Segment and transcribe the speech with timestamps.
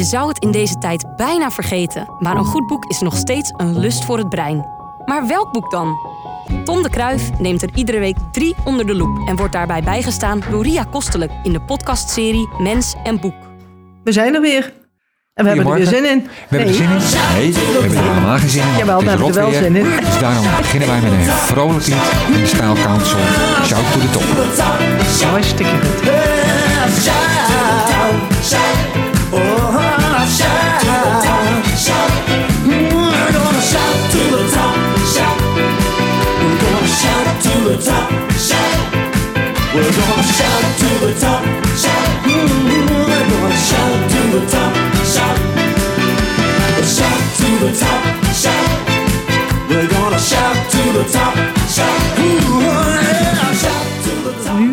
[0.00, 3.52] Je zou het in deze tijd bijna vergeten, maar een goed boek is nog steeds
[3.56, 4.66] een lust voor het brein.
[5.04, 5.96] Maar welk boek dan?
[6.64, 10.42] Tom de Kruif neemt er iedere week drie onder de loep en wordt daarbij bijgestaan
[10.50, 13.34] door Ria Kostelijk in de podcastserie Mens en Boek.
[14.04, 14.72] We zijn er weer.
[15.34, 16.28] En we hebben er weer zin in.
[16.48, 16.96] We hebben er zin in?
[17.34, 18.76] Nee, we hebben er helemaal geen zin in.
[18.76, 19.84] Jawel, we hebben er wel zin in.
[19.84, 21.96] Dus daarom beginnen wij met een vrolijk lied
[22.26, 23.18] in de Style Council.
[23.64, 24.22] Shout to the top.
[25.30, 25.76] Hartstikke
[28.50, 29.09] goed.
[51.12, 51.29] Top,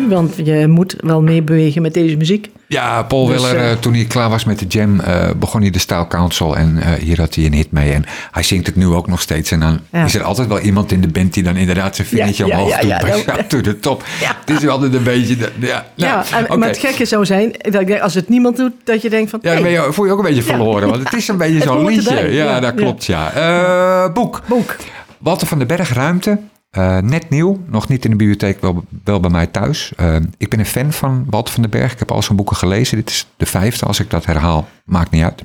[0.08, 2.50] want je moet wel meebewegen met deze muziek.
[2.66, 5.60] Ja, Paul Dus, Weller, eh, eh, toen hij klaar was met de jam, eh, begon
[5.60, 6.56] hij de Style Council.
[6.56, 7.92] En hier had hij een hit mee.
[7.92, 9.50] En hij zingt het nu ook nog steeds.
[9.50, 10.04] En dan Ja.
[10.04, 12.82] is er altijd wel iemand in de band die dan inderdaad zijn vingertje Ja, omhoog
[12.82, 13.24] ja, doet.
[13.26, 14.02] ja, to the top.
[14.46, 15.36] Het is altijd een beetje...
[15.36, 18.56] de- ja, nou, en, maar het gekke zou zijn, dat ik denk, als het niemand
[18.56, 19.38] doet, dat je denkt van...
[19.42, 20.88] Ja, dan ben je, voel je ook een beetje verloren.
[20.88, 22.32] Want het is een beetje zo'n liedje.
[22.32, 24.10] Ja, dat klopt, ja.
[24.14, 24.42] Boek.
[24.46, 24.76] boek.
[25.18, 26.38] Walter van den Berg, Ruimte.
[26.70, 29.92] Eh, net nieuw, nog niet in de bibliotheek, wel, wel bij mij thuis.
[29.96, 31.92] Eh, ik ben een fan van Walter van den Berg.
[31.92, 32.96] Ik heb al zijn boeken gelezen.
[32.96, 34.68] Dit is de vijfde, als ik dat herhaal.
[34.84, 35.42] Maakt niet uit.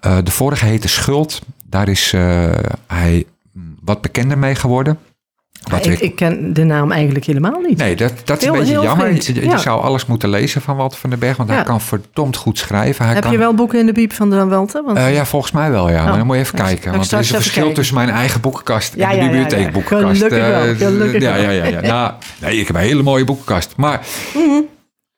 [0.00, 1.40] Eh, de vorige heette Schuld.
[1.66, 2.14] Daar is
[2.86, 3.26] hij
[3.80, 4.98] wat bekender mee geworden.
[5.70, 7.78] Wat ik, ken de naam eigenlijk helemaal niet.
[7.78, 9.12] Nee, dat, dat is Heel- een beetje jammer.
[9.14, 9.56] Je, je ja.
[9.58, 11.36] zou alles moeten lezen van Walter van den Berg.
[11.36, 13.04] Want hij kan verdomd goed schrijven.
[13.04, 14.82] Hij Heb kan, je wel boeken in de bieb van de Walter?
[14.84, 16.04] Want, Eh, ja, volgens mij wel, ja.
[16.04, 16.92] maar dan moet je even kijken.
[16.92, 17.74] Want er is een verschil kijken.
[17.74, 19.22] tussen mijn eigen boekenkast en de ja, ja, ja.
[19.28, 20.16] bibliotheekboekenkast.
[20.22, 21.80] Gelukkig wel, Eh, gelukkig ja, ja, ja, ja.
[21.92, 23.72] Nou, nee, ik heb een hele mooie boekenkast.
[23.76, 24.00] Maar
[24.34, 24.60] Mhm.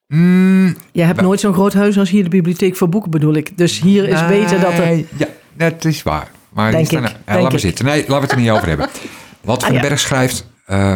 [0.07, 3.59] mm, je hebt nooit zo'n groot huis als hier de bibliotheek voor boeken bedoel ik.
[3.59, 4.97] Dus hier is weten dat er...
[5.17, 6.29] Ja, dat is waar.
[6.53, 7.85] Maar Denk ik, laat maar zitten.
[7.85, 8.89] Nee, laten we het er niet over hebben.
[9.45, 9.89] Wat van Ah, den ja.
[9.89, 10.95] Berg schrijft eh,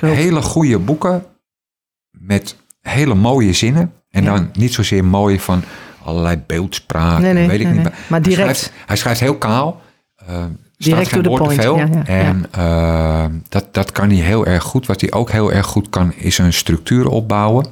[0.00, 1.24] hele goede boeken
[2.10, 3.92] met hele mooie zinnen.
[4.10, 5.62] En dan niet zozeer mooi van
[6.04, 7.18] allerlei beeldspraak.
[7.20, 7.82] Nee, nee, weet ik nee, niet.
[7.84, 8.56] Maar Hij direct.
[8.58, 9.80] schrijft, hij schrijft heel kaal.
[10.26, 10.44] eh
[10.78, 11.60] Direct geen te point.
[11.60, 11.76] veel.
[11.76, 12.04] Ja, ja, ja.
[12.04, 14.86] en eh, dat, dat kan hij heel erg goed.
[14.86, 17.66] Wat hij ook heel erg goed kan, is een structuur opbouwen.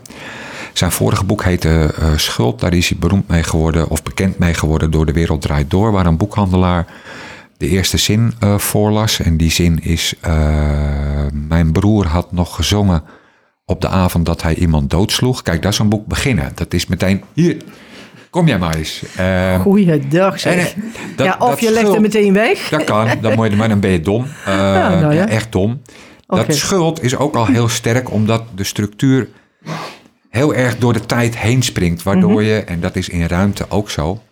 [0.73, 2.61] Zijn vorige boek heette Schuld.
[2.61, 5.93] Daar is hij beroemd mee geworden, of bekend mee geworden door De Wereld Draait Door,
[5.93, 6.87] waar een boekhandelaar
[7.57, 9.21] de eerste zin eh, voorlas.
[9.21, 10.33] En die zin is: eh,
[11.33, 13.03] Mijn broer had nog gezongen
[13.65, 15.43] op de avond dat hij iemand doodsloeg.
[15.43, 16.53] Kijk, dat is een boek beginnen.
[16.55, 17.57] Dat is meteen: Hier,
[18.31, 19.03] kom jij maar eens.
[19.17, 20.75] Eh, Goeiedag zeg.
[20.75, 20.83] en,
[21.17, 22.69] dat- ja, of dat je legt hem meteen weg.
[22.69, 24.27] dat kan, dan, moet je, maar dan ben je dom.
[24.45, 24.55] Eh,
[25.01, 25.29] nou ja.
[25.29, 25.81] Echt dom.
[26.27, 29.29] Dat schuld is ook al heel sterk, omdat de structuur
[30.31, 32.03] heel erg door de tijd heen springt.
[32.03, 32.43] Waardoor Mhm.
[32.43, 34.23] je, en dat is in ruimte ook zo,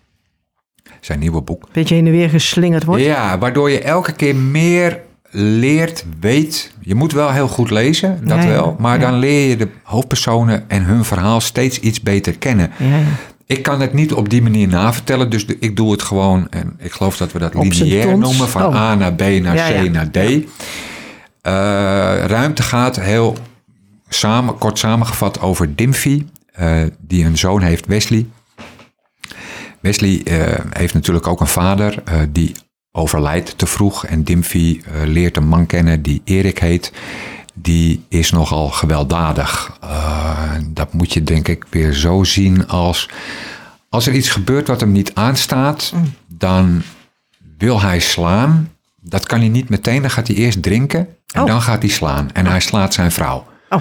[1.04, 1.68] zijn nieuwe boek.
[1.72, 3.02] Beetje heen en weer geslingerd wordt.
[3.02, 6.72] Ja, waardoor je elke keer meer leert, weet.
[6.80, 8.76] Je moet wel heel goed lezen, dat Ja, ja, wel.
[8.78, 9.10] Maar ja.
[9.10, 12.70] dan leer je de hoofdpersonen en hun verhaal steeds iets beter kennen.
[13.46, 16.46] Ik kan het niet op die manier navertellen, dus de- ik doe het gewoon.
[16.50, 18.74] En ik geloof dat we dat Op lineair noemen, van Oh.
[18.74, 20.16] A naar B naar C naar D.
[20.16, 21.52] Eh,
[22.26, 23.36] ruimte gaat heel
[24.08, 28.26] samen, kort samengevat over Dimfy, eh, die een zoon heeft, Wesley.
[29.82, 32.54] Wesley eh, heeft natuurlijk ook een vader eh, die
[32.92, 34.06] overlijdt te vroeg.
[34.06, 36.92] En Dimfy eh, leert een man kennen die Erik heet.
[37.54, 39.78] Die is nogal gewelddadig.
[40.68, 43.08] Dat moet je denk ik weer zo zien als...
[43.88, 45.92] Als er iets gebeurt wat hem niet aanstaat,
[46.26, 46.82] dan
[47.58, 48.70] wil hij slaan.
[49.00, 50.00] Dat kan hij niet meteen.
[50.02, 51.46] Dan gaat hij eerst drinken en Oh.
[51.46, 52.30] dan gaat hij slaan.
[52.32, 53.46] En hij slaat zijn vrouw.
[53.68, 53.80] Oh.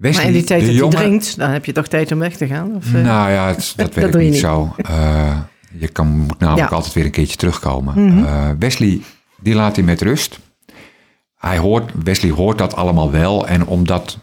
[0.00, 2.18] Wesley, Maar in die tijd dat jongen, hij drinkt, dan heb je toch tijd om
[2.18, 2.74] weg te gaan?
[2.76, 3.02] Of, eh?
[3.02, 4.38] nou ja, het- dat doe je niet, niet.
[4.40, 4.74] zo.
[4.76, 5.38] Eh,
[5.78, 6.76] je kan, moet namelijk Ja.
[6.76, 8.04] altijd weer een keertje terugkomen.
[8.06, 8.24] Mhm.
[8.24, 9.00] Eh, Wesley,
[9.40, 10.38] die laat hij met rust.
[11.36, 13.46] Hij hoort, Wesley hoort dat allemaal wel.
[13.46, 14.18] En om dat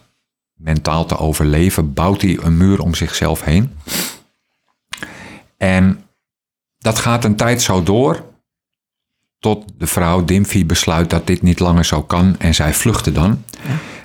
[0.54, 3.72] mentaal te overleven, bouwt hij een muur om zichzelf heen.
[5.56, 6.02] En
[6.78, 8.24] dat gaat een tijd zo door.
[9.38, 12.34] Tot de vrouw Dimfy besluit dat dit niet langer zo kan.
[12.38, 13.44] En zij vluchten dan.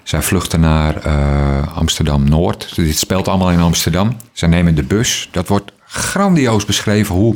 [0.03, 2.75] Zij vluchten naar eh, Amsterdam-Noord.
[2.75, 4.15] Dit speelt allemaal in Amsterdam.
[4.31, 5.29] Zij nemen de bus.
[5.31, 7.35] Dat wordt grandioos beschreven hoe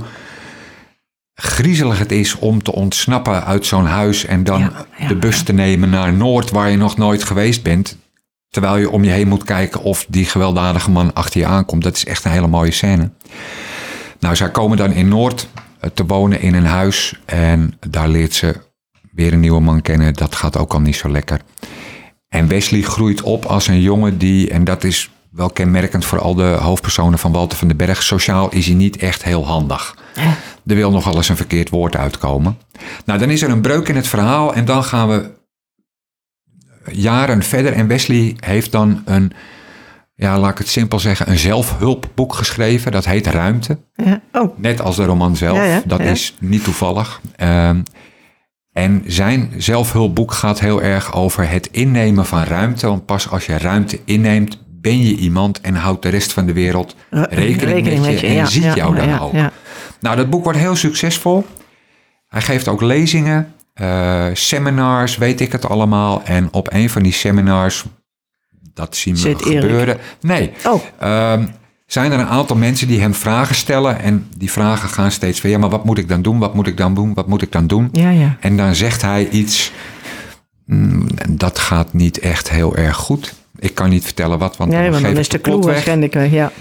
[1.34, 5.44] griezelig het is om te ontsnappen uit zo'n huis en dan Ja, ja, de bus
[5.44, 7.98] te nemen naar Noord waar je nog nooit geweest bent.
[8.50, 11.84] Terwijl je om je heen moet kijken of die gewelddadige man achter je aankomt.
[11.84, 13.10] Dat is echt een hele mooie scène.
[14.20, 15.48] Nou, zij komen dan in Noord
[15.80, 18.56] eh, te wonen in een huis en daar leert ze
[19.12, 20.14] weer een nieuwe man kennen.
[20.14, 21.42] Dat gaat ook al niet zo lekker.
[22.30, 26.36] En Wesley groeit op als een jongen die, en dat is wel kenmerkend voor al
[26.36, 28.04] de hoofdpersonen van Walter van den Berg.
[28.04, 29.98] Sociaal is hij niet echt heel handig.
[30.66, 32.58] Er wil nogal eens een verkeerd woord uitkomen.
[33.06, 35.30] Nou, dan is er een breuk in het verhaal en dan gaan we
[36.92, 37.74] jaren verder.
[37.74, 39.32] En Wesley heeft dan een,
[40.16, 42.92] ja, laat ik het simpel zeggen, een zelfhulpboek geschreven.
[42.92, 43.78] Dat heet Ruimte.
[43.96, 44.22] Ja.
[44.32, 45.58] Oh, Net als de roman zelf.
[45.58, 47.22] Ja, ja, dat is niet toevallig.
[47.36, 47.82] Ehm,
[48.78, 52.88] en zijn zelfhulpboek gaat heel erg over het innemen van ruimte.
[52.88, 56.54] Want pas als je ruimte inneemt, ben je iemand en houdt de rest van de
[56.54, 59.32] wereld re- rekening, met je, en ja, ziet ja, jou dan ja, ook.
[60.00, 61.46] Nou, dat boek wordt heel succesvol.
[62.28, 66.22] Hij geeft ook lezingen, eh, seminars, weet ik het allemaal.
[66.24, 67.84] En op een van die seminars,
[68.74, 69.62] dat zien we Zit Erik.
[69.62, 69.98] gebeuren.
[70.22, 71.46] Nee, Oh, Ehm,
[71.88, 74.00] zijn er een aantal mensen die hem vragen stellen.
[74.00, 76.40] En die vragen gaan steeds weer, ja, maar wat moet ik dan doen?
[76.40, 77.14] Wat moet ik dan doen?
[77.14, 77.90] Wat moet ik dan doen?
[77.92, 78.38] ja, ja.
[78.40, 79.72] En dan zegt hij iets,
[80.66, 83.34] mm, dat gaat niet echt heel erg goed.
[83.60, 86.32] Ik kan niet vertellen wat, want Nee, dan want dan is de clue waarschijnlijk weg,
[86.32, 86.52] ja.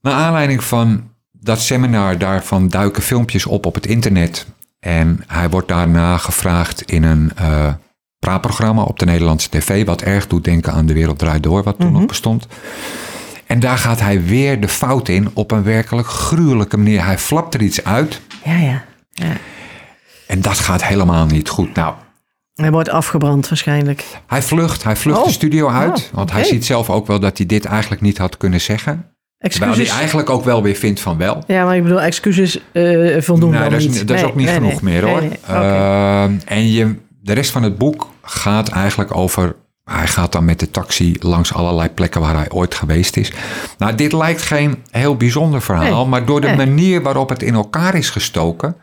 [0.00, 1.02] Naar aanleiding van
[1.32, 4.46] dat seminar, daarvan duiken filmpjes op op het internet.
[4.80, 7.72] En hij wordt daarna gevraagd in een eh
[8.18, 9.86] praatprogramma op de Nederlandse tv.
[9.86, 12.46] Wat erg doet denken aan De Wereld Draait Door, wat toen nog bestond.
[13.46, 17.04] En daar gaat hij weer de fout in op een werkelijk gruwelijke manier.
[17.04, 18.84] Hij flapt er iets uit Ja, ja.
[19.12, 19.32] ja.
[20.26, 21.74] en dat gaat helemaal niet goed.
[21.74, 21.94] Nou,
[22.54, 24.04] Hij wordt afgebrand waarschijnlijk.
[24.26, 25.24] hij vlucht, hij vlucht Oh.
[25.26, 25.98] de studio uit.
[26.10, 29.10] Oh, want hij ziet zelf ook wel dat hij dit eigenlijk niet had kunnen zeggen.
[29.38, 29.98] Terwijl hij Excuses.
[29.98, 31.42] eigenlijk ook wel weer vindt van wel.
[31.46, 34.08] Ja, maar ik bedoel, excuses eh voldoen dan dat is, niet.
[34.08, 34.92] dat is Nee, ook niet nee, genoeg nee.
[34.94, 35.22] meer hoor.
[35.46, 39.56] Ehm, en je, de rest van het boek gaat eigenlijk over.
[39.90, 43.32] Hij gaat dan met de taxi langs allerlei plekken waar hij ooit geweest is.
[43.78, 46.56] Nou, dit lijkt geen heel bijzonder verhaal, Nee, maar door de nee.
[46.56, 48.76] manier waarop het in elkaar is gestoken,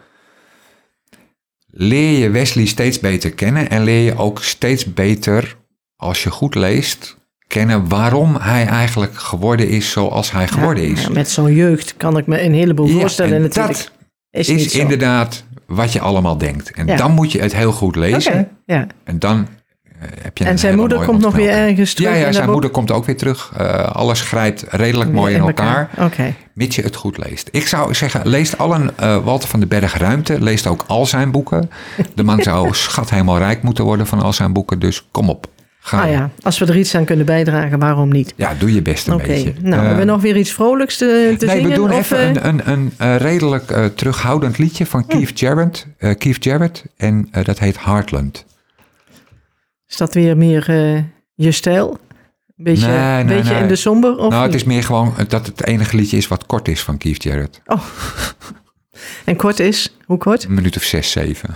[1.72, 5.56] leer je Wesley steeds beter kennen en leer je ook steeds beter,
[5.96, 7.18] als je goed leest,
[7.48, 11.02] kennen waarom hij eigenlijk geworden is zoals hij geworden is.
[11.02, 13.90] Ja, met zo'n jeugd kan ik me een heleboel Ja, voorstellen en natuurlijk.
[14.32, 16.72] dat is inderdaad wat je allemaal denkt.
[16.72, 18.50] En dan moet je het heel goed lezen.
[19.04, 19.48] En dan
[20.22, 22.92] heb je En zijn moeder komt nog weer ergens terug Ja, ja zijn moeder komt
[22.92, 23.52] ook weer terug.
[23.58, 26.34] Eh, alles grijpt redelijk mooi in elkaar, Oké.
[26.54, 27.50] mits je het goed leest.
[27.52, 30.42] Ik zou zeggen, lees allen eh, Walter van den Berg Ruimte.
[30.42, 31.70] Leest ook al zijn boeken.
[32.16, 34.80] De man zou schat helemaal rijk moeten worden van al zijn boeken.
[34.80, 35.48] Dus kom op.
[35.86, 36.02] Ga.
[36.04, 38.34] Ah ja, als we er iets aan kunnen bijdragen, waarom niet?
[38.36, 39.54] Ja, doe je best een beetje.
[39.62, 41.70] nou, Eh, hebben we nog weer iets vrolijks te, te nee, zingen?
[41.70, 45.40] we doen of, even eh, een, een, een, eh, redelijk eh, terughoudend liedje van Keith
[45.40, 45.88] Jarrett.
[45.98, 48.46] eh, Keith Jarrett en eh, dat heet Heartland.
[49.94, 51.04] Is dat weer meer eh,
[51.34, 51.98] je stijl?
[52.56, 53.62] Beetje, Nee, nee, beetje nee.
[53.62, 54.18] in de somber?
[54.18, 56.98] Of nou, het is meer gewoon dat het enige liedje is wat kort is van
[56.98, 57.62] Keith Jarrett.
[59.26, 59.98] En kort is?
[60.06, 60.44] Hoe kort?
[60.44, 61.50] Een minuut of zes, zeven.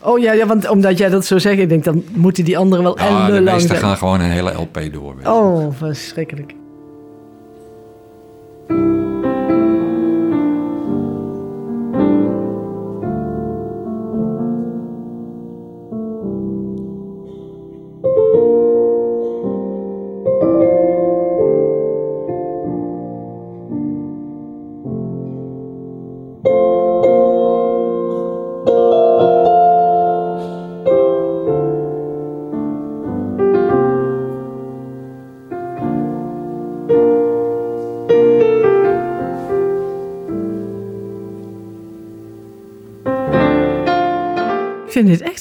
[0.00, 2.84] Oh ja, ja want omdat jij dat zo zegt, ik denk dan moeten die anderen
[2.84, 3.80] wel Ja, de ellenlang meesten zijn.
[3.80, 5.14] gaan gewoon een hele LP door.
[5.24, 6.54] Oh, verschrikkelijk.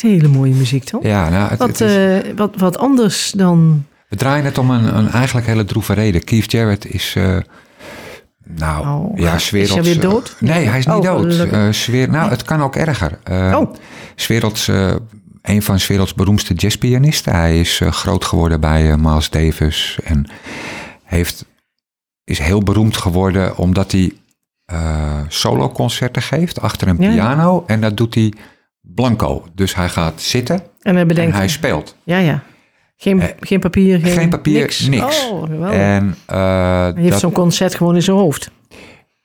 [0.01, 1.03] Hele mooie muziek, toch?
[1.03, 3.85] Ja, nou, het, Wat, het is- eh, wat, wat anders dan...
[4.09, 6.23] we draaien het om een, een eigenlijk hele droeve reden.
[6.23, 7.13] Keith Jarrett is...
[7.17, 7.37] eh,
[8.43, 10.35] nou, Oh, ja, is hij weer dood?
[10.39, 11.39] Nee, hij is niet Oh, dood.
[11.39, 13.19] Eh, sfeer, nou, het kan ook erger.
[13.23, 13.75] Eh, Oh.
[14.67, 14.91] eh,
[15.41, 17.33] een van 's werelds beroemdste jazzpianisten.
[17.33, 19.99] Hij is eh, groot geworden bij eh, Miles Davis.
[20.03, 20.25] En
[21.03, 21.45] heeft,
[22.23, 24.11] is heel beroemd geworden omdat hij
[24.65, 27.11] eh soloconcerten geeft achter een ja.
[27.11, 27.63] piano.
[27.67, 28.33] En dat doet hij
[28.81, 29.45] blanco.
[29.55, 31.31] Dus hij gaat zitten En hij bedenkt...
[31.31, 31.95] en hij speelt.
[32.03, 32.43] Ja, ja.
[32.97, 34.87] Geen, Eh, geen papier, geen, Geen papier, niks.
[34.87, 35.29] niks.
[35.29, 35.71] Oh, geweldig.
[35.79, 38.51] En, eh, hij heeft dat- zo'n concert gewoon in zijn hoofd.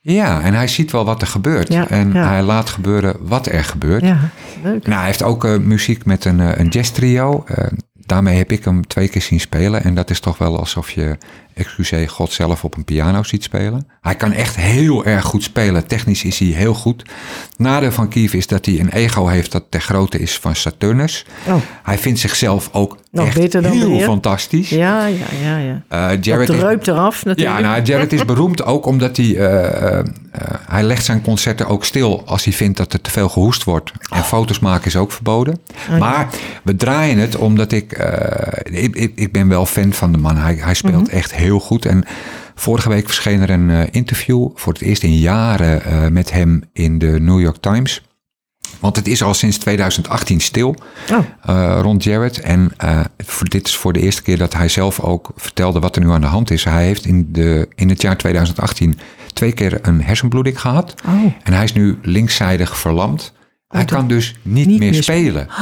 [0.01, 1.67] ja, en hij ziet wel wat er gebeurt.
[1.73, 2.27] Ja, en ja.
[2.29, 4.03] hij laat gebeuren wat er gebeurt.
[4.03, 4.19] Ja,
[4.63, 4.83] leuk.
[4.87, 7.43] Nou, hij heeft ook eh, muziek met een, eh, een jazz trio.
[7.47, 9.83] Eh, daarmee heb ik hem twee keer zien spelen.
[9.83, 11.17] En dat is toch wel alsof je,
[11.57, 13.87] excuseer, God zelf op een piano ziet spelen.
[14.01, 15.87] Hij kan echt heel erg goed spelen.
[15.87, 17.03] Technisch is hij heel goed.
[17.57, 21.25] Nadeel van Kief is dat hij een ego heeft dat ter grootte is van Saturnus.
[21.47, 24.69] Oh, Hij vindt zichzelf ook Nog echt beter dan de heel fantastisch.
[24.69, 25.57] ja, ja, ja.
[25.57, 25.81] ja.
[25.87, 27.59] Eh, Dat Jared druipt eraf ja, natuurlijk.
[27.59, 29.35] nou, Jared is beroemd ook omdat hij...
[29.35, 30.05] eh, eh,
[30.67, 33.91] hij legt zijn concerten ook stil als hij vindt dat er te veel gehoest wordt.
[34.09, 35.59] En foto's maken is ook verboden.
[35.89, 35.97] ja.
[35.97, 36.27] Maar
[36.63, 37.91] we draaien het omdat ik...
[38.63, 39.11] ik, ik...
[39.15, 40.37] Ik ben wel fan van de man.
[40.37, 41.85] Hij, hij speelt echt heel heel goed.
[41.85, 42.03] En
[42.55, 46.63] vorige week verscheen er een eh, interview voor het eerst in jaren eh, met hem
[46.73, 48.01] in de New York Times.
[48.79, 50.75] Want het is al sinds 2018 stil
[51.11, 51.17] Oh.
[51.41, 52.39] eh, rond Jared.
[52.39, 52.71] En
[53.17, 56.11] voor, dit is voor de eerste keer dat hij zelf ook vertelde wat er nu
[56.11, 56.63] aan de hand is.
[56.63, 58.99] Hij heeft in, de, in het jaar 2018
[59.33, 60.93] twee keer een hersenbloeding gehad.
[61.07, 61.23] Oh.
[61.43, 63.33] En hij is nu linkszijdig verlamd.
[63.67, 65.47] Hij dat- kan dus niet, niet meer meer spelen.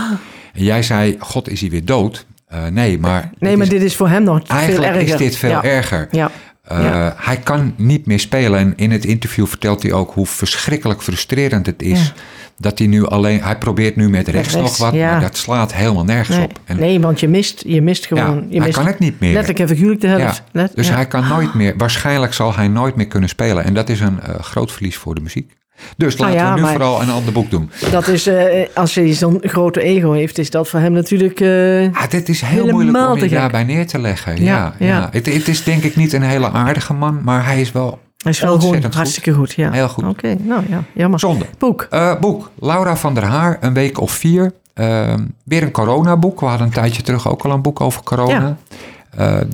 [0.54, 2.26] En jij zei, god is hij weer dood?
[2.48, 5.10] Eh, nee, maar, Nee, maar is- dit is voor hem nog veel eigenlijk erger.
[5.14, 5.64] is dit veel ja.
[5.64, 6.08] erger.
[6.12, 6.32] Ja.
[6.62, 7.14] Eh, Ja.
[7.18, 8.60] Hij kan niet meer spelen.
[8.60, 12.00] En in het interview vertelt hij ook hoe verschrikkelijk frustrerend het is.
[12.06, 12.14] Ja.
[12.58, 13.42] Dat hij nu alleen...
[13.42, 15.12] Hij probeert nu met rechts, rechts, nog wat, ja.
[15.12, 16.60] maar dat slaat helemaal nergens Nee, op.
[16.66, 18.46] En, nee, want je mist, je mist gewoon...
[18.50, 19.34] je hij mist kan het niet meer.
[19.34, 20.44] Letterlijk en figuurlijk de helft.
[20.52, 21.74] Let- dus hij kan nooit meer...
[21.78, 23.64] Waarschijnlijk zal hij nooit meer kunnen spelen.
[23.64, 25.52] En dat is een eh, groot verlies voor de muziek.
[25.98, 27.72] Dus Nou laten ja, we nu vooral een ander boek doen.
[27.92, 31.40] Dat is, eh, als hij zo'n grote ego heeft, is dat voor hem natuurlijk...
[31.40, 34.44] eh, Ah, dit is heel moeilijk om je daarbij neer te leggen.
[34.44, 35.08] Ja, Ja.
[35.12, 38.32] Het, het is denk ik niet een hele aardige man, maar hij is wel hij
[38.32, 38.94] is wel gewoon goed.
[38.94, 39.54] hartstikke goed.
[39.54, 39.72] ja.
[39.72, 40.04] Heel goed.
[40.04, 41.20] Oké, nou ja, jammer.
[41.20, 41.46] Zonde.
[41.58, 41.88] Boek.
[41.90, 42.52] Eh, boek.
[42.60, 44.54] Laura van der Haar, een week of vier.
[44.74, 46.40] Ehm, weer een coronaboek.
[46.40, 48.58] We hadden een tijdje terug ook al een boek over corona.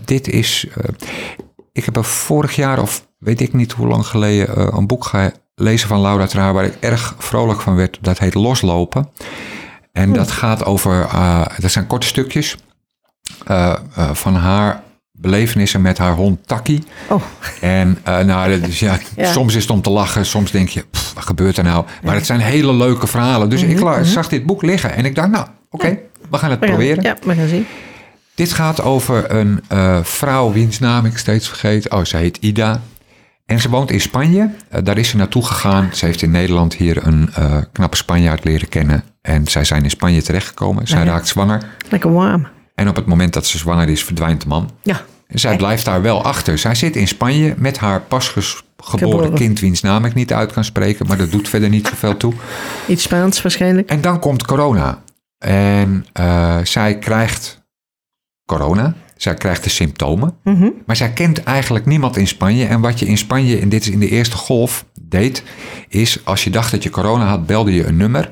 [0.06, 0.68] Dit is...
[1.72, 4.78] ik heb er vorig jaar, of weet ik niet hoe lang geleden...
[4.78, 5.06] een boek
[5.62, 6.54] gelezen van Laura Haar...
[6.54, 7.98] waar ik erg vrolijk van werd.
[8.02, 9.10] Dat heet Loslopen.
[9.92, 11.02] En dat gaat over...
[11.02, 12.56] eh, dat zijn korte stukjes...
[13.46, 16.84] eh, eh, van haar belevenissen met haar hond Taki.
[17.10, 17.22] Oh,
[17.62, 19.32] En nou, is, ja, Ja.
[19.32, 21.86] soms is het om te lachen, soms denk je, pff, wat gebeurt er nou?
[22.04, 23.50] Maar het zijn hele leuke verhalen.
[23.50, 25.98] Dus ik la- zag dit boek liggen en ik dacht, nou, oké,
[26.30, 27.04] we gaan het we gaan- proberen.
[27.04, 27.66] Ja, we gaan zien.
[28.36, 29.64] Dit gaat over een
[30.04, 31.90] vrouw wiens naam ik steeds vergeet.
[31.90, 32.82] Oh, ze heet Ida.
[33.52, 34.50] En ze woont in Spanje.
[34.70, 35.90] Eh, daar is ze naartoe gegaan.
[35.94, 39.04] Ze heeft in Nederland hier een eh, knappe Spanjaard leren kennen.
[39.22, 40.88] En zij zijn in Spanje terechtgekomen.
[40.88, 41.12] Zij Ja, ja.
[41.12, 41.62] raakt zwanger.
[41.90, 42.48] Lekker warm.
[42.76, 44.70] En op het moment dat ze zwanger is, verdwijnt de man.
[44.84, 46.58] Ja, En Zij blijft daar wel achter.
[46.58, 49.34] Zij zit in Spanje met haar pas ges- geboren Geboren.
[49.38, 52.34] kind, wiens naam ik niet uit kan spreken, maar dat doet verder niet zoveel toe.
[52.88, 53.90] iets Spaans waarschijnlijk.
[53.90, 55.02] En dan komt corona.
[55.38, 57.62] En eh, zij krijgt
[58.46, 58.94] corona.
[59.22, 60.36] Zij krijgt de symptomen.
[60.44, 60.70] Mhm.
[60.86, 62.66] Maar zij kent eigenlijk niemand in Spanje.
[62.66, 65.44] En wat je in Spanje, en dit is in de eerste golf, deed,
[65.88, 68.32] is als je dacht dat je corona had, belde je een nummer.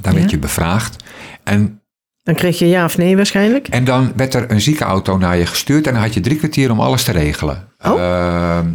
[0.00, 0.96] Dan werd je bevraagd.
[1.44, 1.80] En
[2.22, 3.68] Dan kreeg je ja of nee waarschijnlijk.
[3.68, 6.70] En dan werd er een ziekenauto naar je gestuurd en dan had je drie kwartier
[6.70, 7.68] om alles te regelen.
[7.84, 7.90] Oh.
[8.00, 8.66] Ehm,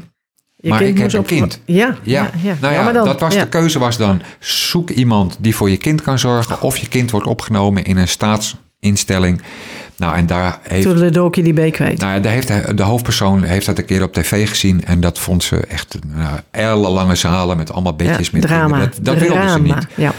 [0.61, 1.61] maar ik heb een op- kind.
[1.65, 1.95] Ja, ja.
[2.03, 2.55] ja, ja.
[2.61, 6.01] nou ja, dan- dat was de keuze was dan zoek iemand die voor je kind
[6.01, 9.41] kan zorgen of je kind wordt opgenomen in een staatsinstelling.
[9.97, 11.99] Nou en daar heeft, Toedeledokie die bij kwijt.
[11.99, 15.19] nou, daar heeft hij- de hoofdpersoon heeft dat een keer op tv gezien en dat
[15.19, 18.79] vond ze echt nou, ellenlange zalen met allemaal bedjes ja, met drama.
[18.79, 19.87] Dat, dat wilde ze niet.
[19.95, 20.11] Ja.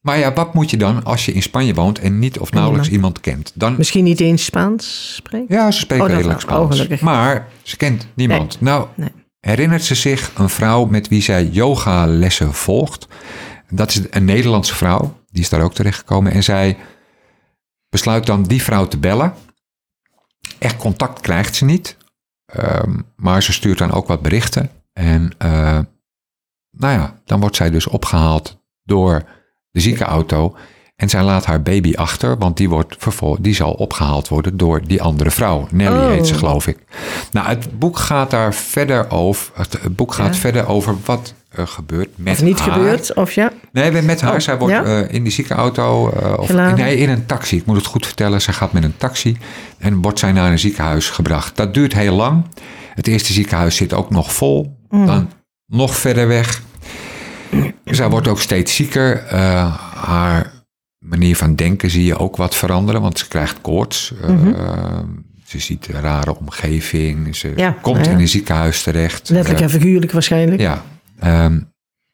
[0.00, 2.88] Maar ja, wat moet je dan als je in Spanje woont en niet of nauwelijks
[2.90, 3.52] iemand kent?
[3.54, 5.54] Dan Misschien niet eens Spaans spreken.
[5.56, 6.50] Ja, ze spreken Oh, redelijk.
[6.50, 7.00] Oh, Spaans.
[7.00, 8.56] maar ze kent niemand.
[8.60, 9.08] Nou, Nee.
[9.40, 13.06] herinnert ze zich een vrouw met wie zij yogalessen volgt.
[13.70, 15.16] Dat is een Nederlandse vrouw.
[15.30, 16.32] Die is daar ook terechtgekomen.
[16.32, 16.76] En zij
[17.88, 19.34] besluit dan die vrouw te bellen.
[20.58, 21.96] Echt contact krijgt ze niet.
[22.46, 24.70] Ehm, maar ze stuurt dan ook wat berichten.
[24.92, 25.78] En eh,
[26.70, 29.22] nou ja, dan wordt zij dus opgehaald door
[29.70, 30.56] de ziekenauto.
[30.96, 34.86] En zij laat haar baby achter, want die, wordt vervol- die zal opgehaald worden door
[34.86, 35.66] die andere vrouw.
[35.70, 36.08] Nelly Oh.
[36.08, 36.78] heet ze, geloof ik.
[37.30, 39.52] Nou, het boek gaat daar verder over.
[39.54, 40.40] Het, het boek gaat Ja.
[40.40, 42.72] verder over wat gebeurt met Of niet haar.
[42.72, 43.52] gebeurd, of ja.
[43.72, 44.32] Nee, met haar.
[44.34, 44.84] Oh, zij wordt ja?
[44.84, 47.56] eh, in die ziekenauto, eh, of nee, in een taxi.
[47.56, 48.40] Ik moet het goed vertellen.
[48.42, 49.36] Zij gaat met een taxi
[49.78, 51.56] en wordt zij naar een ziekenhuis gebracht.
[51.56, 52.44] Dat duurt heel lang.
[52.94, 54.76] Het eerste ziekenhuis zit ook nog vol.
[54.88, 55.06] Mm.
[55.06, 55.30] Dan
[55.66, 56.62] nog verder weg.
[57.84, 59.16] Zij wordt ook steeds zieker.
[59.24, 60.52] Eh, haar
[60.98, 64.12] manier van denken zie je ook wat veranderen, want ze krijgt koorts.
[64.22, 64.98] Eh,
[65.44, 67.36] Ze ziet een rare omgeving.
[67.36, 67.58] Ze Mhm.
[67.58, 68.14] Ja, komt nou ja.
[68.14, 69.28] in een ziekenhuis terecht.
[69.28, 70.60] Letterlijk Eh, en figuurlijk waarschijnlijk.
[70.60, 70.82] ja,
[71.20, 71.60] ehm,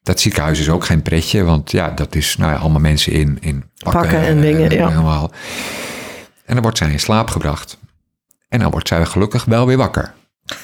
[0.03, 3.39] dat ziekenhuis is ook geen pretje, want ja, dat is nou ja, allemaal mensen in,
[3.41, 4.89] in pakken, Pakken en dingen, ja.
[4.89, 5.33] helemaal.
[6.45, 7.79] En dan wordt zij in slaap gebracht.
[8.49, 10.15] En dan wordt zij gelukkig wel weer wakker.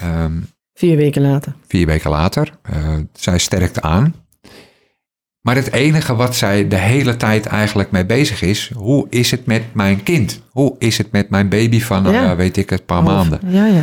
[0.00, 0.32] Ehm,
[0.74, 1.54] Vier weken later.
[1.68, 2.52] vier weken later.
[2.62, 4.14] eh, zij sterkt aan.
[5.40, 9.46] Maar het enige wat zij de hele tijd eigenlijk mee bezig is, hoe is het
[9.46, 10.40] met mijn kind?
[10.50, 12.36] Hoe is het met mijn baby van, nou Ja.
[12.36, 13.40] weet ik het, een paar maanden?
[13.46, 13.82] Ja, ja.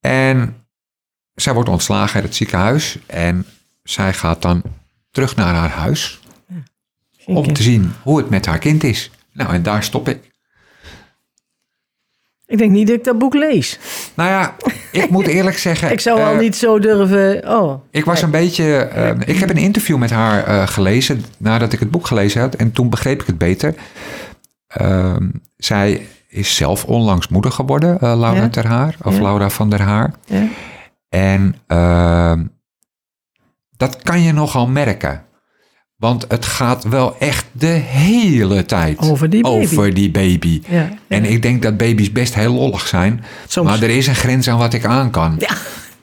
[0.00, 0.54] En
[1.36, 3.46] zij wordt ontslagen uit het ziekenhuis en
[3.82, 4.62] zij gaat dan
[5.10, 6.20] terug naar haar huis
[7.26, 9.10] om te zien hoe het met haar kind is.
[9.32, 10.30] Nou, en daar stop ik.
[12.46, 13.78] Ik denk niet dat ik dat boek lees.
[14.14, 14.56] Nou ja,
[14.92, 15.90] ik moet eerlijk zeggen.
[15.96, 17.48] Ik zou al eh, niet zo durven...
[17.58, 18.76] Oh, Ik was een beetje.
[18.76, 22.54] eh, ik heb een interview met haar eh, gelezen nadat ik het boek gelezen had.
[22.54, 23.74] En toen begreep ik het beter.
[24.66, 28.48] Ehm, zij is zelf onlangs moeder geworden, Laura Ja.
[28.48, 29.22] ter Haar, of Ja.
[29.22, 30.12] Laura van der Haar.
[30.24, 30.42] Ja.
[31.08, 32.44] En ehm,
[33.76, 35.24] dat kan je nogal merken.
[35.96, 39.54] Want het gaat wel echt de hele tijd Over die baby.
[39.56, 40.62] over die baby.
[40.68, 43.24] Ja, En ik denk dat baby's best heel lollig zijn.
[43.46, 43.68] Soms.
[43.68, 45.36] Maar er is een grens aan wat ik aan kan.
[45.38, 45.48] Ja.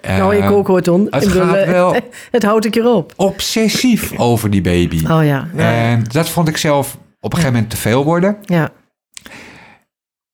[0.01, 1.07] Eh, nou, ik ook hoor, Ton.
[1.09, 1.95] het Ik bedoel, gaat wel-
[2.31, 3.13] Het houdt een keer op.
[3.15, 5.05] Obsessief over die baby.
[5.07, 5.47] Oh ja.
[5.55, 5.73] Ja.
[5.73, 8.37] En dat vond ik zelf op een gegeven moment te veel worden.
[8.45, 8.69] ja.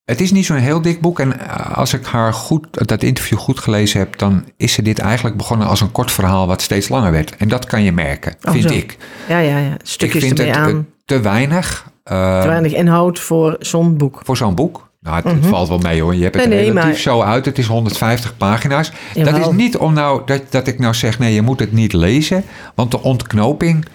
[0.10, 1.20] Het is niet zo'n heel dik boek.
[1.20, 5.00] En eh, als ik haar goed, dat interview goed gelezen heb, dan is ze dit
[5.00, 7.36] eigenlijk begonnen als een kort verhaal wat steeds langer werd.
[7.38, 8.76] En dat kan je merken, Oh, vind zo.
[8.76, 8.98] ik.
[9.28, 9.74] Ja, ja, ja.
[9.74, 10.88] Ik Stukjes vind ermee het eh, aan.
[11.06, 11.86] te weinig.
[12.04, 14.22] eh, Te weinig inhoud voor zo'n boek.
[14.24, 14.88] voor zo'n boek.
[15.02, 16.16] Nou, het, het valt wel mee hoor.
[16.16, 16.54] Je hebt het Mhm.
[16.54, 17.46] Nee, relatief maar- zo uit.
[17.46, 18.92] Het is 150 pagina's.
[19.14, 21.94] Dat is niet om nou dat, dat ik nou zeg, nee, je moet het niet
[21.94, 22.44] lezen.
[22.76, 23.86] Want de ontknoping,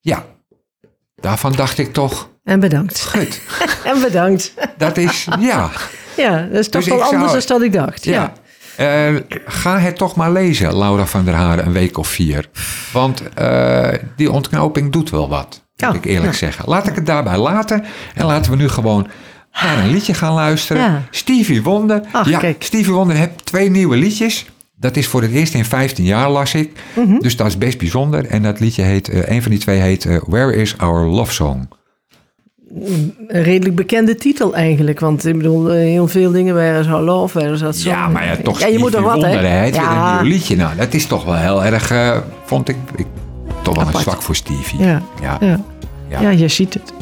[0.00, 0.24] ja,
[1.14, 3.00] daarvan dacht ik toch, En bedankt.
[3.00, 3.40] gut,
[3.92, 4.54] En bedankt.
[4.76, 5.70] dat is, ja,
[6.16, 8.04] Ja, dat is toch Dus wel ik zou- anders dan ik dacht.
[8.04, 8.12] ja.
[8.12, 8.32] Ja.
[9.08, 9.14] Eh,
[9.46, 12.48] ga het toch maar lezen, Laura van der Haar, een week of vier.
[12.92, 16.38] Want eh, die ontknoping doet wel wat, moet Ja, ik eerlijk ja.
[16.38, 16.64] zeggen.
[16.68, 17.84] Laat ik het daarbij laten.
[18.14, 19.08] En laten we nu gewoon
[19.62, 21.06] naar een liedje gaan luisteren.
[21.10, 22.00] Stevie Wonder.
[22.12, 22.62] Ach, ja, kijk.
[22.62, 24.46] Stevie Wonder heeft twee nieuwe liedjes.
[24.76, 26.72] Dat is voor het eerst in 15 jaar, las ik.
[26.94, 27.18] Mhm.
[27.18, 28.26] Dus dat is best bijzonder.
[28.26, 31.68] En dat liedje heet, eh, een van die twee heet Where is Our Love Song?
[32.74, 35.00] Een redelijk bekende titel eigenlijk.
[35.00, 37.88] Want ik bedoel, eh, heel veel dingen waren zo love, waren dat zo.
[37.88, 39.40] Ja, maar ja, toch Ja, je moet toch wat, hè?
[39.40, 40.22] weer een Ja.
[40.22, 40.56] nieuw liedje.
[40.56, 43.06] Nou, dat is toch wel heel erg, eh, vond ik, ik
[43.62, 44.78] toch wel een zwak voor Stevie.
[44.80, 45.02] Ja.
[45.22, 45.36] ja.
[45.40, 45.60] Ja.
[46.08, 46.20] Ja.
[46.20, 46.92] ja, je ziet het.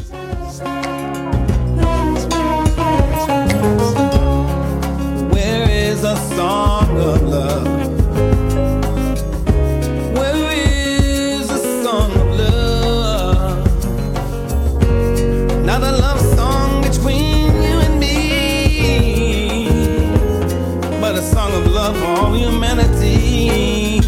[21.17, 23.99] A song of love for all humanity.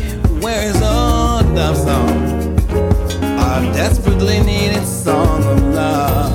[0.42, 2.58] Where is a love song?
[3.39, 6.30] A desperately needed song of love.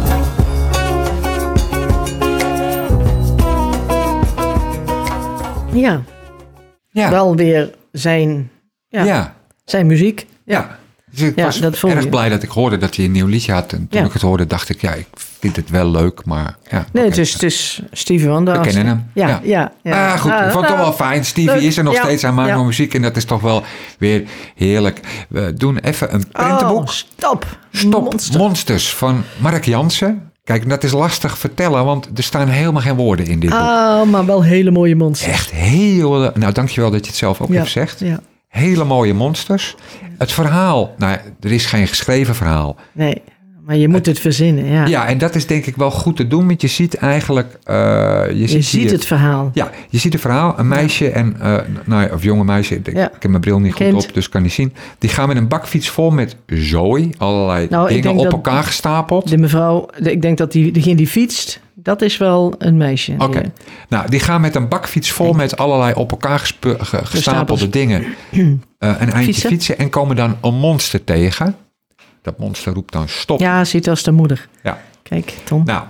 [5.73, 6.03] Ja,
[6.91, 7.11] Ja.
[7.11, 8.51] wel weer zijn,
[8.89, 9.35] ja, ja.
[9.65, 10.27] zijn muziek.
[10.45, 10.79] Ja.
[11.14, 12.09] Dus ik Ja, was erg je.
[12.09, 13.72] blij dat ik hoorde dat hij een nieuw liedje had.
[13.72, 14.07] En toen Ja.
[14.07, 15.07] ik het hoorde, dacht ik, ja, ik
[15.38, 16.87] vind het wel leuk, maar ja.
[16.92, 18.61] Nee, het, is, het is Stevie Wonder.
[18.61, 19.11] We kennen hem.
[19.14, 19.72] Ja, Ja.
[19.83, 20.12] ja.
[20.12, 21.24] Ah, goed, ik vond het toch wel fijn.
[21.24, 21.62] Stevie leuk.
[21.62, 23.62] is er nog steeds aan nog muziek en dat is toch wel
[23.98, 24.22] weer
[24.55, 25.00] heerlijk.
[25.29, 26.77] We doen even een prentenboek.
[26.79, 27.46] Oh, stop.
[27.72, 28.38] Stop, Monster.
[28.40, 30.31] Monsters van Mark Jansen.
[30.44, 33.59] Kijk, dat is lastig vertellen, want er staan helemaal geen woorden in dit boek.
[33.59, 35.33] Ah, maar wel hele mooie monsters.
[35.33, 36.31] Echt heel...
[36.35, 38.00] Nou, dankjewel dat je het zelf ook hebt gezegd.
[38.00, 38.20] Ja.
[38.55, 39.75] Hele mooie monsters.
[40.19, 42.77] Het verhaal, nou, er is geen geschreven verhaal.
[42.93, 43.23] Nee,
[43.67, 44.64] maar je moet het verzinnen.
[44.64, 44.87] Ja.
[44.87, 47.59] Ja, en dat is denk ik wel goed te doen, want je ziet eigenlijk...
[47.64, 47.75] eh,
[48.29, 49.51] je, je ziet ziet hier- het verhaal.
[49.55, 50.59] Ja, je ziet het verhaal.
[50.59, 51.37] Een meisje en...
[51.40, 53.07] eh nou, ja, of jonge meisje, ik, Ja.
[53.07, 53.95] ik heb mijn bril niet Kind.
[53.95, 54.73] goed op, dus kan niet zien.
[54.99, 57.11] Die gaan met een bakfiets vol met zooi.
[57.19, 59.29] Allerlei Nou, ik dingen denk op dat- elkaar gestapeld.
[59.29, 63.14] De mevrouw, de- ik denk dat die, degene die fietst, dat is wel een meisje.
[63.18, 63.40] Oké.
[63.40, 63.51] Die-
[63.88, 68.49] Nou, die gaan met een bakfiets vol met allerlei op elkaar ge- gestapelde dingen eh,
[68.79, 69.49] een eindje Fietsen.
[69.51, 69.79] fietsen.
[69.79, 71.57] en komen dan een monster tegen.
[72.23, 73.40] Dat monster roept dan stop.
[73.40, 74.49] Ja, ziet als de moeder.
[74.62, 74.81] Ja.
[75.03, 75.62] Kijk, Tom.
[75.64, 75.85] Nou,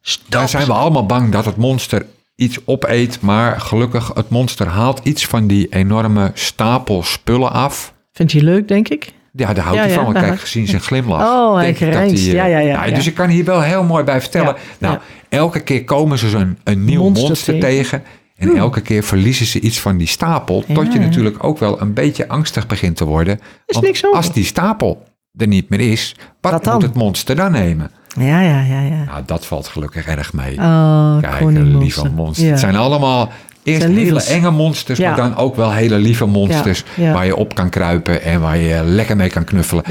[0.00, 0.30] Stop.
[0.30, 5.00] daar zijn we allemaal bang dat het monster iets opeet, maar gelukkig het monster haalt
[5.02, 7.94] iets van die enorme stapel spullen af.
[8.12, 9.12] Vindt je leuk, denk ik?
[9.32, 10.12] Ja, daar houdt Ja, hij ja, van.
[10.12, 11.22] Kijk, gezien zijn glimlach.
[11.22, 12.24] Oh, hij denk ik dat grijnst.
[12.24, 12.94] hij, eh, Ja, ja, ja, ja.
[12.94, 14.56] Dus ik kan hier wel heel mooi bij vertellen.
[14.78, 18.02] Nou, elke keer komen ze zo'n een nieuw monster, Monster tegen.
[18.36, 20.64] En elke keer verliezen ze iets van die stapel.
[20.74, 23.40] tot je natuurlijk ook wel een beetje angstig begint te worden.
[23.66, 25.02] Want als die stapel
[25.36, 27.90] er niet meer is, wat, moet het monster dan nemen?
[28.18, 29.04] Ja, ja, ja, ja.
[29.04, 30.58] Nou, dat valt gelukkig erg mee.
[30.58, 32.50] Oh, Kijk, lieve monster.
[32.50, 33.32] Het zijn allemaal
[33.68, 35.08] eerst Zijn hele enge monsters, Ja.
[35.08, 36.84] maar dan ook wel hele lieve monsters.
[36.94, 37.12] Ja.
[37.12, 39.84] Waar je op kan kruipen en waar je lekker mee kan knuffelen.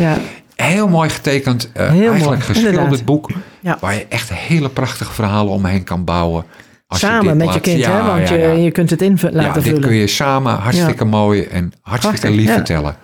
[0.56, 3.06] Heel mooi getekend, eh, Heel eigenlijk mooi, geschilderd inderdaad.
[3.06, 3.30] boek.
[3.80, 6.44] Waar je echt hele prachtige verhalen omheen kan bouwen.
[6.88, 8.04] Als Samen dit met je kind, hè?
[8.04, 9.82] Want je, je kunt het in Ja, laten dit vullen.
[9.82, 12.96] kun je samen hartstikke mooi en hartstikke lief vertellen.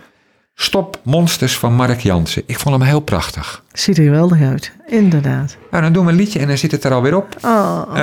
[0.55, 2.43] Stop Monsters van Mark Jansen.
[2.45, 3.63] Ik vond hem heel prachtig.
[3.71, 4.71] Ziet er geweldig uit.
[4.87, 5.57] Inderdaad.
[5.71, 7.35] Nou, dan doen we een liedje en dan zit het er alweer op.
[7.41, 7.93] Oh, Eh,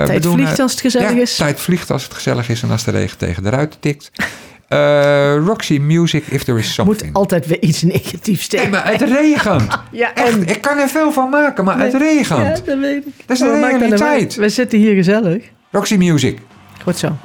[0.00, 1.36] we tijd doen, vliegt eh, als het gezellig ja, is.
[1.36, 4.10] tijd vliegt als het gezellig is en als de regen tegen de ruiten tikt.
[4.68, 7.14] Eh, Roxy Music, If There Is moet Something.
[7.14, 8.70] altijd weer iets negatiefs Nee, tegen.
[8.70, 9.80] maar het regent.
[9.90, 10.46] Ja, Echt, en...
[10.48, 12.58] ik kan er veel van maken, maar het regent.
[12.58, 13.12] Ja, dat weet ik.
[13.26, 14.34] Dat is de maakt dat nou realiteit.
[14.34, 15.44] We zitten hier gezellig.
[15.70, 16.38] Roxy Music.
[16.82, 17.16] Goed zo.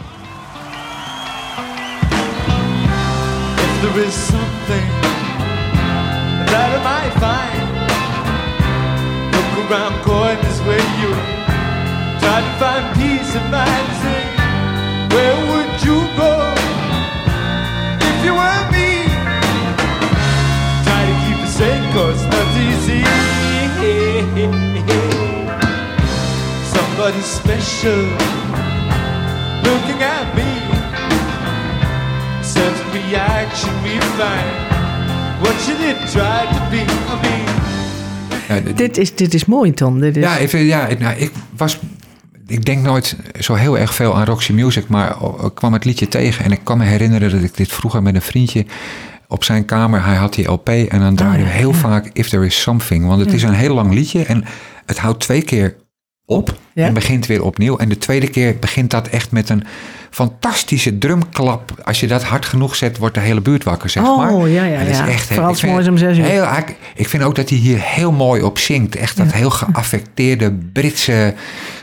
[3.93, 4.87] There is something
[6.51, 7.65] that I might find,
[9.33, 11.11] look around corners where you
[12.19, 13.89] Try to find peace of mind.
[14.03, 14.23] Say,
[15.15, 16.33] where would you go
[18.07, 18.89] if you were me?
[20.85, 23.01] Try to keep it sane, cause not easy.
[26.75, 28.03] Somebody special
[29.63, 30.58] looking at me.
[32.91, 33.73] Reaction.
[35.41, 37.47] What you did try to be, I mean.
[38.47, 39.99] Ja, d- Dit is, dit is mooi, Tom.
[39.99, 41.79] Dit is, Ja, even, ja ik- nou, ik was.
[42.47, 46.07] Ik denk nooit zo heel erg veel aan Roxy Music, maar ik kwam het liedje
[46.07, 46.45] tegen.
[46.45, 48.65] En ik kan me herinneren dat ik dit vroeger met een vriendje
[49.27, 50.69] op zijn kamer, hij had die LP.
[50.69, 53.05] En dan draaide we heel vaak If There Is Something.
[53.07, 54.43] Want het is een heel lang liedje en
[54.85, 55.75] het houdt twee keer
[56.29, 56.85] op Ja.
[56.85, 57.77] en begint weer opnieuw.
[57.77, 59.63] En de tweede keer begint dat echt met een
[60.09, 61.73] fantastische drumklap.
[61.83, 64.47] Als je dat hard genoeg zet, wordt de hele buurt wakker, zeg Oh, maar.
[64.49, 65.07] ja, ja, En dat is ja.
[65.07, 66.23] echt, Vooral ik vind om zes uur.
[66.23, 68.95] Heel, ik, ik vind ook dat hij hier heel mooi op zingt.
[68.95, 71.33] Echt dat heel geaffecteerde Britse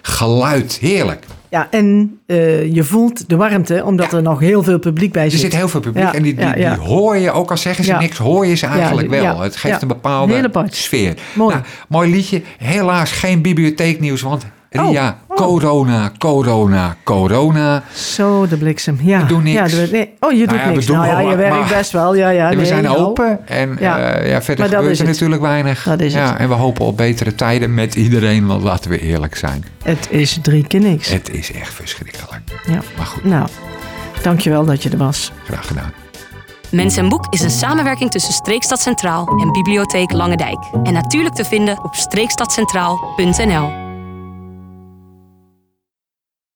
[0.02, 0.78] geluid.
[0.80, 1.24] Heerlijk.
[1.48, 5.30] Ja, en eh, je voelt de warmte, omdat er nog heel veel publiek bij Er
[5.30, 5.40] zit.
[5.40, 8.18] zit heel veel publiek Ja, en die, die, hoor je, ook al zeggen ze niks,
[8.18, 9.40] hoor je ze eigenlijk wel.
[9.40, 11.14] Het geeft een bepaalde sfeer.
[11.32, 11.54] Mooi.
[11.54, 12.42] Nou, mooi liedje.
[12.58, 15.36] Helaas geen bibliotheeknieuws, want Ria, oh.
[15.36, 17.82] corona, corona, corona.
[17.94, 18.98] Zo, de bliksem.
[19.02, 19.20] Ja.
[19.20, 19.72] We doen niks.
[19.72, 20.14] Ja, doe- nee.
[20.20, 20.86] Oh, je doet Nou ja, we niks.
[20.86, 22.14] doen nou ja, je werkt maar- best wel.
[22.14, 23.98] Ja, ja, Ja, we zijn open en Ja.
[23.98, 24.20] ja.
[24.24, 25.82] ja, verder Maar gebeurt is er natuurlijk weinig.
[25.82, 26.38] Dat is ja, het.
[26.38, 29.64] En we hopen op betere tijden met iedereen, want laten we eerlijk zijn.
[29.82, 31.08] Het is drie keer niks.
[31.08, 32.40] Het is echt verschrikkelijk.
[32.66, 32.80] Ja.
[32.96, 33.46] Maar goed, Nou,
[34.22, 35.32] dankjewel dat je er was.
[35.44, 35.92] graag gedaan.
[36.70, 40.58] Mens en Boek is een samenwerking tussen Streekstad Centraal en Bibliotheek Lange Dijk.
[40.82, 43.85] En natuurlijk te vinden op streekstadcentraal.nl.